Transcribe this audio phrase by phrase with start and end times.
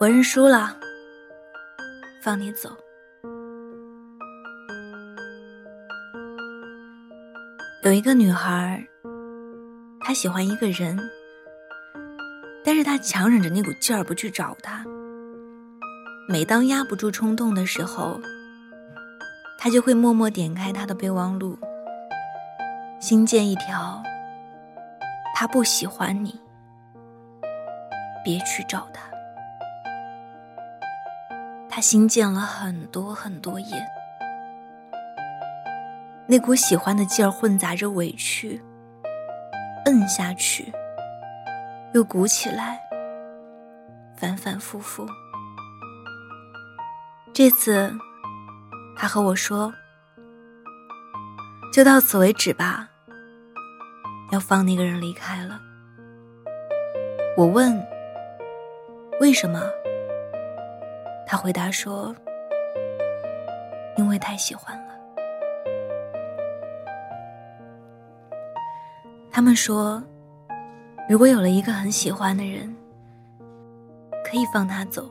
[0.00, 0.76] 我认输了，
[2.20, 2.68] 放你走。
[7.84, 8.84] 有一个女孩，
[10.00, 10.98] 她喜欢一个人，
[12.64, 14.84] 但是她强忍着那股劲儿不去找他。
[16.28, 18.20] 每当压不住冲动的时候，
[19.56, 21.56] 她就会默默点开他的备忘录，
[23.00, 24.02] 新建一条：
[25.36, 26.38] 他不喜欢你，
[28.24, 29.13] 别去找他。
[31.74, 33.84] 他新建了很多很多页。
[36.24, 38.62] 那股喜欢的劲儿混杂着委屈，
[39.86, 40.72] 摁下去，
[41.92, 42.80] 又鼓起来，
[44.16, 45.04] 反反复复。
[47.32, 47.92] 这次，
[48.96, 49.74] 他和我说
[51.74, 52.88] ：“就到此为止吧，
[54.30, 55.60] 要放那个人离开了。”
[57.36, 57.84] 我问
[59.18, 59.60] ：“为什么？”
[61.34, 62.14] 他回答说
[63.98, 64.94] ：“因为太喜欢了。”
[69.32, 70.00] 他们说，
[71.08, 72.72] 如果有了一个很喜欢的人，
[74.24, 75.10] 可以放他走。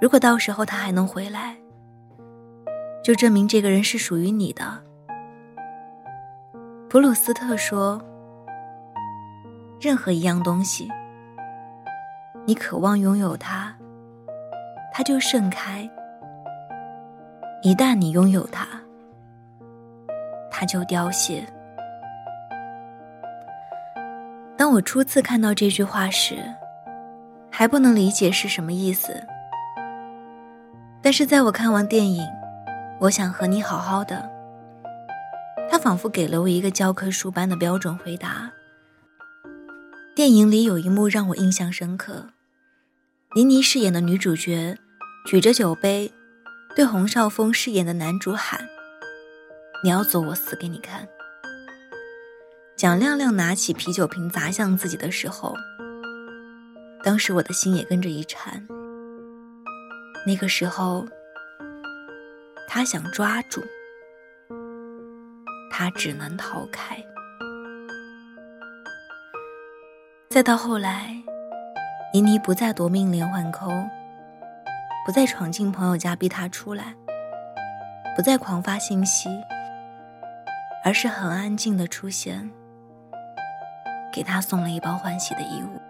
[0.00, 1.54] 如果到时候他还能回来，
[3.04, 4.64] 就证明这个人是属于你的。
[6.88, 8.02] 普鲁斯特说，
[9.78, 10.90] 任何一样东西，
[12.46, 13.76] 你渴望拥有它，
[14.92, 15.88] 它就盛开；
[17.62, 18.66] 一旦你拥有它，
[20.50, 21.42] 它就凋谢。
[24.56, 26.36] 当我初次看到这句话时，
[27.50, 29.26] 还不能理解是什么意思。
[31.00, 32.22] 但是在我看完电影
[33.00, 34.30] 《我想和你好好的》，
[35.70, 38.52] 他仿佛给了我一个教科书般的标准回答。
[40.14, 42.26] 电影里有一幕让我印象深刻，
[43.34, 44.76] 倪妮饰演的女主角
[45.24, 46.12] 举着酒杯，
[46.76, 48.68] 对洪绍峰饰演的男主喊
[49.82, 51.08] ：“你要走，我死给你看。”
[52.76, 55.54] 蒋亮亮拿起啤酒瓶砸向自己的时候，
[57.02, 58.66] 当时我的心也跟着一颤。
[60.26, 61.08] 那个时候，
[62.68, 63.64] 他想抓住，
[65.70, 67.02] 他只能逃开。
[70.28, 71.21] 再到后来，
[72.14, 73.70] 倪妮不再夺命连环扣，
[75.06, 76.94] 不再闯进朋友家逼他出来，
[78.14, 79.30] 不再狂发信息，
[80.84, 82.50] 而是很安静的出现。
[84.12, 85.80] 给他送了一包欢喜的衣物。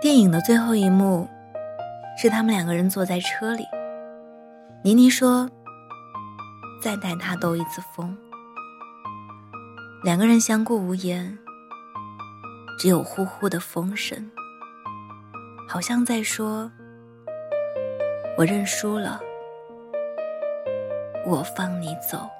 [0.00, 1.28] 电影的最后一幕，
[2.16, 3.66] 是他们两个人坐在车里。
[4.82, 5.50] 倪妮说
[6.82, 8.16] ：“再带他兜一次风。”
[10.02, 11.36] 两个人相顾无言，
[12.78, 14.30] 只有呼呼的风声，
[15.68, 16.70] 好像在说
[18.38, 19.20] ：“我认输了，
[21.26, 22.30] 我放你走。”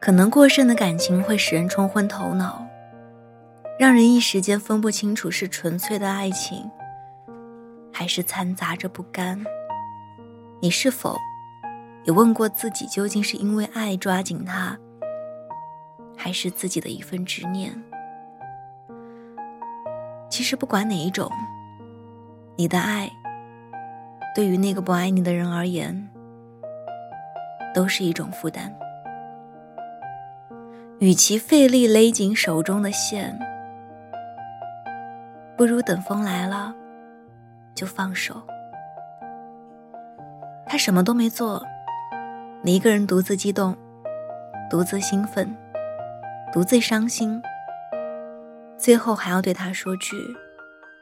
[0.00, 2.66] 可能过剩的感情会使人冲昏头脑，
[3.78, 6.68] 让人一时间分不清楚是纯粹的爱情，
[7.92, 9.44] 还是掺杂着不甘。
[10.60, 11.16] 你是否
[12.02, 14.76] 也问过自己，究竟是因为爱抓紧他，
[16.22, 17.72] 还是自己的一份执念？
[20.28, 21.30] 其实不管哪一种，
[22.56, 23.10] 你的爱
[24.34, 26.10] 对于那个不爱你的人而言，
[27.74, 28.70] 都是一种负担。
[30.98, 33.38] 与其费力勒紧手中的线，
[35.56, 36.74] 不如等风来了
[37.74, 38.42] 就放手。
[40.66, 41.64] 他什么都没做，
[42.60, 43.74] 你一个人独自激动，
[44.68, 45.56] 独自兴奋，
[46.52, 47.40] 独自伤心，
[48.76, 50.16] 最后还要对他说句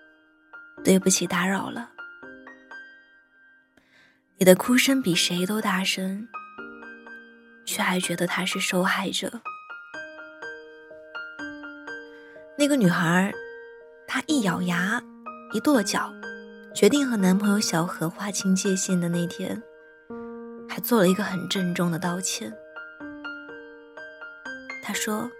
[0.84, 1.90] “对不起，打扰了”。
[4.36, 6.28] 你的哭声比谁都大声，
[7.64, 9.40] 却还觉得他是受害者。
[12.58, 13.32] 那个女孩，
[14.06, 15.02] 她一咬牙，
[15.54, 16.12] 一跺脚，
[16.74, 19.62] 决定和男朋友小何划清界限的那天，
[20.68, 22.52] 还做了一个很郑重的道歉。
[24.82, 25.30] 她说：“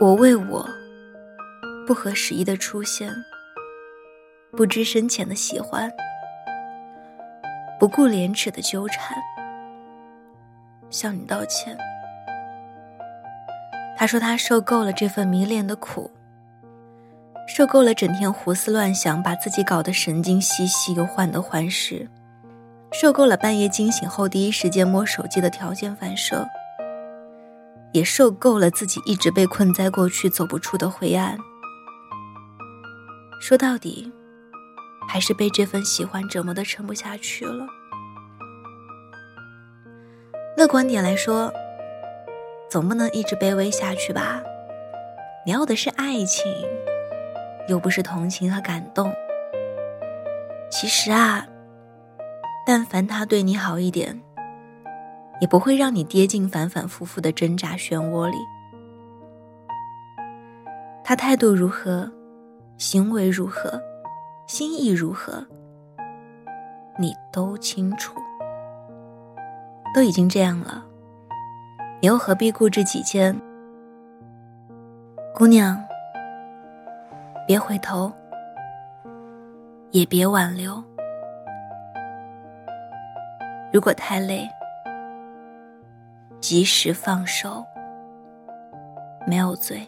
[0.00, 0.66] 我为我
[1.86, 3.14] 不合时宜的出现，
[4.52, 5.92] 不知深浅的喜欢，
[7.78, 9.14] 不顾廉耻的纠缠，
[10.88, 11.76] 向你道歉。”
[13.94, 16.10] 他说：“他受够了这份迷恋的苦，
[17.46, 22.08] 受够了整天胡思乱想，把自己搞得神经兮兮又患得患失，
[22.90, 26.48] 受够了半夜惊醒后第一时间摸手机的条件反射，
[27.92, 31.38] 也受够了自己一直被困在过去走不出的灰暗。
[33.40, 34.12] 说到底，
[35.08, 37.66] 还是被这份喜欢折磨的撑不下去了。
[40.56, 41.50] 乐观点来说，
[42.68, 44.42] 总不能一直卑微下去吧？
[45.46, 46.52] 你要的是爱情，
[47.66, 49.10] 又不是同情和感动。
[50.70, 51.46] 其实啊，
[52.66, 54.22] 但凡他对你好一点，
[55.40, 58.36] 也不会让你跌进反反复复的挣扎漩涡里。
[61.02, 62.10] 他态度如何，
[62.78, 63.80] 行为如何，
[64.46, 65.44] 心意如何，
[66.98, 68.14] 你都清楚。
[69.92, 70.84] 都已经这样了，
[72.00, 73.36] 你又何必固执己见？
[75.34, 75.82] 姑娘，
[77.44, 78.12] 别回头，
[79.90, 80.80] 也别挽留。
[83.72, 84.48] 如果太累，
[86.40, 87.64] 及时放手，
[89.26, 89.86] 没有罪。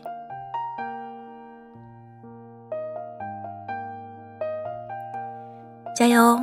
[5.96, 6.38] 加油，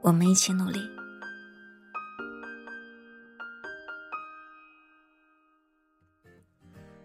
[0.00, 0.80] 我们一起努力。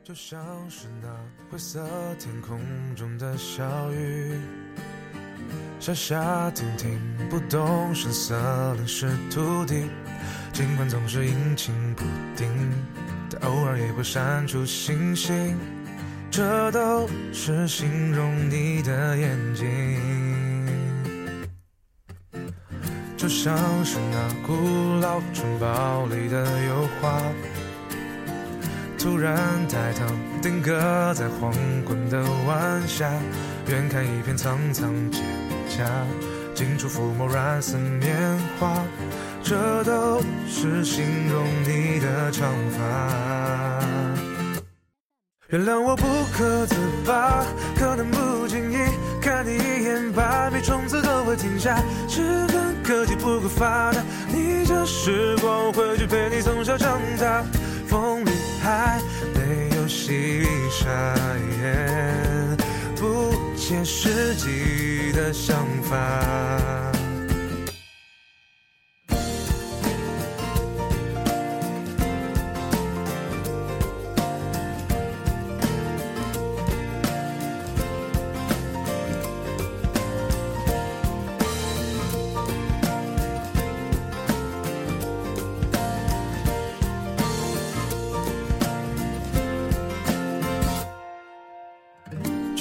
[0.04, 1.10] 就像是那
[1.52, 1.86] 灰色
[2.18, 2.60] 天空
[2.96, 4.40] 中的小雨，
[5.82, 6.98] 下下停停，
[7.30, 9.90] 不动声色淋湿土地。
[10.54, 12.04] 尽管总是阴晴不
[12.36, 12.48] 定，
[13.30, 15.58] 但偶尔也会闪出星星。
[16.30, 19.66] 这都是形容你的眼睛，
[23.16, 27.22] 就像是那古老城堡里的油画。
[29.00, 29.38] 突然
[29.70, 30.06] 抬头，
[30.42, 31.54] 定格在黄
[31.88, 33.10] 昏的晚霞，
[33.68, 35.22] 远看一片苍苍蒹
[35.70, 35.88] 葭，
[36.58, 38.18] 近处抚摸染色棉
[38.60, 38.84] 花，
[39.44, 40.20] 这都
[40.50, 43.86] 是形容你的长发。
[45.50, 46.04] 原谅我不
[46.36, 46.76] 可自
[47.06, 47.46] 拔，
[47.78, 48.76] 可能不经意
[49.22, 51.80] 看你一眼，百米冲刺都会停下。
[52.08, 54.02] 只恨科技不够发达，
[54.34, 57.44] 逆着时光回去陪你从小长大。
[57.86, 58.32] 风里
[58.64, 59.00] 还
[59.36, 60.90] 没有细沙，
[62.96, 63.32] 不
[63.68, 66.97] 切实际的想法。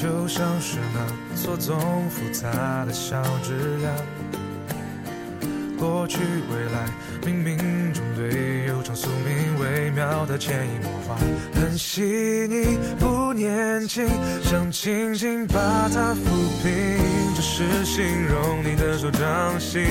[0.06, 1.04] 就像是那
[1.36, 1.76] 错综
[2.08, 3.90] 复杂的小枝桠，
[5.76, 6.86] 过去未来
[7.22, 7.58] 冥冥
[7.92, 11.16] 中对悠长宿命微妙的潜移默化，
[11.60, 12.02] 很细
[12.48, 14.08] 腻不年轻，
[14.44, 16.22] 想轻轻把它抚
[16.62, 19.82] 平，这是形容你的手掌心。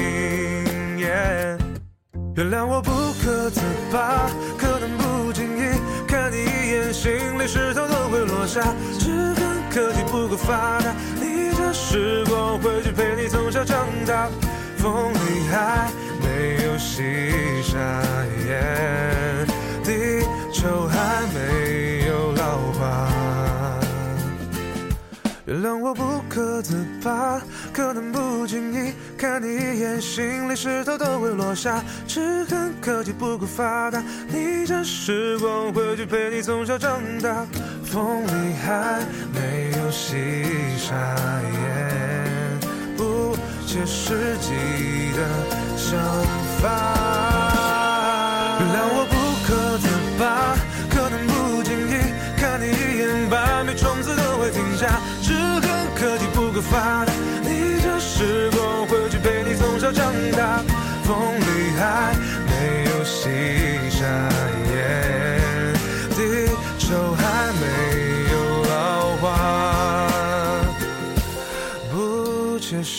[2.38, 2.92] 原谅我不
[3.22, 3.60] 可自
[3.92, 5.62] 拔，可能不经意
[6.08, 8.62] 看你一眼，心里石头都会落下。
[8.98, 14.30] 只恨科技不够发达，逆着时光回去陪你从小长大。
[14.78, 15.92] 风里还
[16.24, 17.04] 没有细
[17.62, 18.02] 沙，
[19.84, 23.10] 地球还没有老化。
[25.46, 27.42] 原谅我不可自拔，
[27.74, 31.84] 可能不经意看你一眼，心里石头都会落下。
[32.08, 37.46] 只恨科技不够发达，逆着时光回去陪你从小长大。
[37.96, 39.00] 风里还
[39.34, 40.18] 没有细
[40.78, 40.94] 沙，
[42.98, 44.52] 不切实际
[45.16, 45.22] 的
[45.78, 45.98] 想
[46.62, 47.45] 法。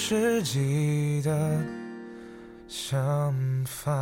[0.09, 1.37] 实际的
[2.69, 3.35] 想
[3.65, 3.93] 法。